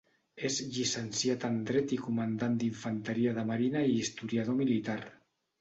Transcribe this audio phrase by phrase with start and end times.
[0.47, 5.01] És llicenciat en dret i comandant d'Infanteria de Marina i historiador militar.